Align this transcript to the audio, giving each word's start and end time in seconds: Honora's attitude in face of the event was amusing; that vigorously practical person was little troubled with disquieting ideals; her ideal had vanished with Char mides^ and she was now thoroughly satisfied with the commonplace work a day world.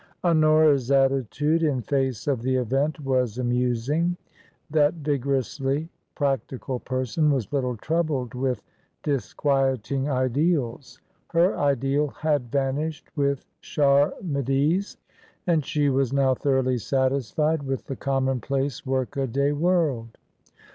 Honora's 0.23 0.89
attitude 0.89 1.61
in 1.61 1.81
face 1.83 2.25
of 2.25 2.41
the 2.41 2.55
event 2.55 2.99
was 3.01 3.37
amusing; 3.37 4.17
that 4.71 4.95
vigorously 4.95 5.89
practical 6.15 6.79
person 6.79 7.31
was 7.31 7.53
little 7.53 7.77
troubled 7.77 8.33
with 8.33 8.63
disquieting 9.03 10.09
ideals; 10.09 10.99
her 11.33 11.55
ideal 11.55 12.07
had 12.07 12.51
vanished 12.51 13.11
with 13.15 13.45
Char 13.61 14.15
mides^ 14.25 14.97
and 15.45 15.63
she 15.63 15.87
was 15.87 16.11
now 16.11 16.33
thoroughly 16.33 16.79
satisfied 16.79 17.61
with 17.61 17.85
the 17.85 17.95
commonplace 17.95 18.83
work 18.83 19.15
a 19.17 19.27
day 19.27 19.51
world. 19.51 20.17